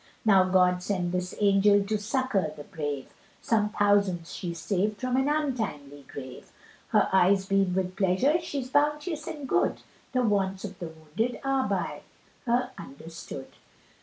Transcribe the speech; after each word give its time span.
Now 0.25 0.45
God 0.45 0.81
sent 0.81 1.11
this 1.11 1.35
angel 1.39 1.83
to 1.83 1.97
succour 1.99 2.51
the 2.57 2.63
brave, 2.63 3.13
Some 3.39 3.69
thousands 3.69 4.33
she's 4.33 4.57
saved 4.57 4.99
from 4.99 5.15
an 5.15 5.29
untimely 5.29 6.05
grave; 6.07 6.51
Her 6.87 7.07
eyes 7.13 7.45
beam 7.45 7.75
with 7.75 7.95
pleasure, 7.95 8.41
she's 8.41 8.71
bounteous 8.71 9.27
and 9.27 9.47
good, 9.47 9.81
The 10.13 10.23
wants 10.23 10.63
of 10.63 10.79
the 10.79 10.87
wounded 10.87 11.39
are 11.43 11.67
by 11.69 12.01
her 12.47 12.71
understood. 12.79 13.51